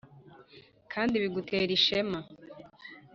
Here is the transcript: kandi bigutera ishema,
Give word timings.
kandi 0.93 1.15
bigutera 1.23 1.69
ishema, 1.77 2.19